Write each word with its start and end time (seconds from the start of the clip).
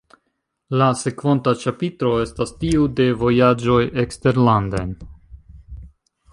La 0.81 0.85
sekvonta 1.01 1.53
ĉapitro 1.65 2.15
estas 2.23 2.55
tiu 2.65 2.87
de 3.01 3.07
la 3.11 3.19
vojaĝoj 3.21 3.79
eksterlanden. 4.07 4.99